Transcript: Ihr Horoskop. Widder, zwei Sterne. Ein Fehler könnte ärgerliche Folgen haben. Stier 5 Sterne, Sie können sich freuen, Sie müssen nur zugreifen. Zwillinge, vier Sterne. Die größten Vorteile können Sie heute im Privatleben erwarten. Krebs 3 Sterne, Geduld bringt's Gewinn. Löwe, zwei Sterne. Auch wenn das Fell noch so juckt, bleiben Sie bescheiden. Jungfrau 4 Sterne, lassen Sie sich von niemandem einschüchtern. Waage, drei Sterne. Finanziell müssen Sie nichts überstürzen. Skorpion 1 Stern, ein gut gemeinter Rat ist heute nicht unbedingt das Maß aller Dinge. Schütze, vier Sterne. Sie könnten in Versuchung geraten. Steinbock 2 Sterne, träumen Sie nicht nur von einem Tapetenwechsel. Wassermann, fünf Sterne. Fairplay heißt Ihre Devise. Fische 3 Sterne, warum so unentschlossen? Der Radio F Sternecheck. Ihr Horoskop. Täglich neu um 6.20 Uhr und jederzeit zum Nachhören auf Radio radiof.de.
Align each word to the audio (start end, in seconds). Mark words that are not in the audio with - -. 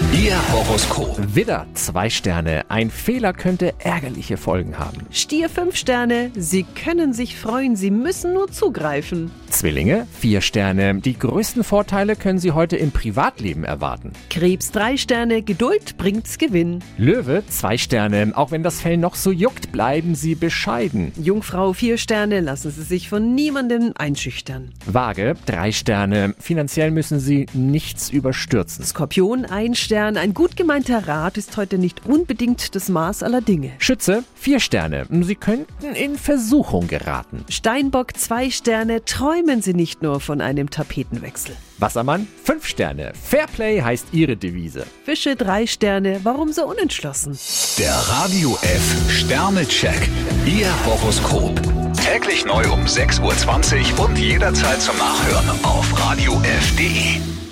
Ihr 0.00 0.36
Horoskop. 0.52 1.34
Widder, 1.34 1.66
zwei 1.74 2.10
Sterne. 2.10 2.64
Ein 2.68 2.90
Fehler 2.90 3.32
könnte 3.32 3.74
ärgerliche 3.78 4.36
Folgen 4.36 4.78
haben. 4.78 5.06
Stier 5.10 5.48
5 5.48 5.76
Sterne, 5.76 6.30
Sie 6.34 6.64
können 6.64 7.12
sich 7.12 7.36
freuen, 7.36 7.76
Sie 7.76 7.90
müssen 7.90 8.32
nur 8.32 8.50
zugreifen. 8.50 9.30
Zwillinge, 9.50 10.06
vier 10.18 10.40
Sterne. 10.40 10.96
Die 11.00 11.18
größten 11.18 11.64
Vorteile 11.64 12.16
können 12.16 12.38
Sie 12.38 12.52
heute 12.52 12.76
im 12.76 12.90
Privatleben 12.92 13.64
erwarten. 13.64 14.12
Krebs 14.30 14.72
3 14.72 14.96
Sterne, 14.96 15.42
Geduld 15.42 15.96
bringt's 15.96 16.38
Gewinn. 16.38 16.80
Löwe, 16.96 17.42
zwei 17.48 17.78
Sterne. 17.78 18.32
Auch 18.34 18.50
wenn 18.50 18.62
das 18.62 18.80
Fell 18.80 18.96
noch 18.96 19.14
so 19.14 19.30
juckt, 19.30 19.70
bleiben 19.70 20.14
Sie 20.14 20.34
bescheiden. 20.34 21.12
Jungfrau 21.20 21.72
4 21.72 21.98
Sterne, 21.98 22.40
lassen 22.40 22.70
Sie 22.70 22.82
sich 22.82 23.08
von 23.08 23.34
niemandem 23.34 23.92
einschüchtern. 23.96 24.70
Waage, 24.86 25.34
drei 25.46 25.72
Sterne. 25.72 26.34
Finanziell 26.38 26.90
müssen 26.90 27.20
Sie 27.20 27.46
nichts 27.52 28.10
überstürzen. 28.10 28.84
Skorpion 28.84 29.44
1 29.44 29.78
Stern, 29.90 30.16
ein 30.16 30.34
gut 30.34 30.56
gemeinter 30.56 31.08
Rat 31.08 31.36
ist 31.36 31.56
heute 31.56 31.76
nicht 31.76 32.06
unbedingt 32.06 32.76
das 32.76 32.88
Maß 32.88 33.24
aller 33.24 33.40
Dinge. 33.40 33.72
Schütze, 33.78 34.22
vier 34.36 34.60
Sterne. 34.60 35.04
Sie 35.22 35.34
könnten 35.34 35.96
in 35.96 36.16
Versuchung 36.16 36.86
geraten. 36.86 37.44
Steinbock 37.48 38.16
2 38.16 38.50
Sterne, 38.50 39.04
träumen 39.04 39.62
Sie 39.62 39.74
nicht 39.74 40.00
nur 40.00 40.20
von 40.20 40.40
einem 40.40 40.70
Tapetenwechsel. 40.70 41.56
Wassermann, 41.78 42.28
fünf 42.44 42.66
Sterne. 42.68 43.14
Fairplay 43.20 43.82
heißt 43.82 44.06
Ihre 44.12 44.36
Devise. 44.36 44.86
Fische 45.04 45.34
3 45.34 45.66
Sterne, 45.66 46.20
warum 46.22 46.52
so 46.52 46.68
unentschlossen? 46.68 47.36
Der 47.76 47.92
Radio 47.92 48.56
F 48.62 49.10
Sternecheck. 49.10 50.08
Ihr 50.46 50.68
Horoskop. 50.86 51.60
Täglich 51.94 52.44
neu 52.44 52.62
um 52.72 52.84
6.20 52.84 53.98
Uhr 53.98 54.04
und 54.04 54.16
jederzeit 54.16 54.80
zum 54.80 54.96
Nachhören 54.98 55.48
auf 55.64 55.92
Radio 55.98 56.34
radiof.de. 56.34 57.49